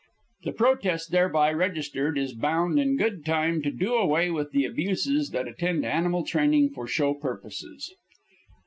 The 0.45 0.51
protest 0.53 1.11
thereby 1.11 1.53
registered 1.53 2.17
is 2.17 2.33
bound, 2.33 2.79
in 2.79 2.97
good 2.97 3.23
time, 3.23 3.61
to 3.61 3.69
do 3.69 3.93
away 3.93 4.31
with 4.31 4.49
the 4.51 4.65
abuses 4.65 5.29
that 5.29 5.47
attend 5.47 5.85
animal 5.85 6.23
training 6.25 6.71
for 6.71 6.87
show 6.87 7.13
purposes. 7.13 7.93